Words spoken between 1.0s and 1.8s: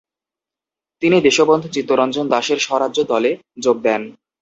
তিনি দেশবন্ধু